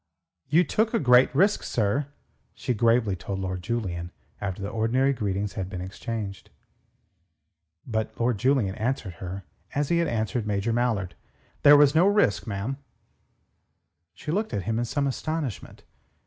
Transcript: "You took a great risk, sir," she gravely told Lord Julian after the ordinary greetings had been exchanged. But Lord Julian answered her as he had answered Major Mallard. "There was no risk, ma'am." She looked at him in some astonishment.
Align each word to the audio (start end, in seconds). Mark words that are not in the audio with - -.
"You 0.49 0.63
took 0.63 0.95
a 0.95 0.99
great 0.99 1.29
risk, 1.35 1.61
sir," 1.61 2.07
she 2.55 2.73
gravely 2.73 3.15
told 3.15 3.37
Lord 3.37 3.61
Julian 3.61 4.11
after 4.41 4.59
the 4.59 4.69
ordinary 4.71 5.13
greetings 5.13 5.53
had 5.53 5.69
been 5.69 5.79
exchanged. 5.79 6.49
But 7.85 8.19
Lord 8.19 8.39
Julian 8.39 8.73
answered 8.73 9.13
her 9.21 9.43
as 9.75 9.89
he 9.89 9.99
had 9.99 10.07
answered 10.07 10.47
Major 10.47 10.73
Mallard. 10.73 11.13
"There 11.61 11.77
was 11.77 11.93
no 11.93 12.07
risk, 12.07 12.47
ma'am." 12.47 12.77
She 14.15 14.31
looked 14.31 14.55
at 14.55 14.63
him 14.63 14.79
in 14.79 14.85
some 14.85 15.05
astonishment. 15.05 15.83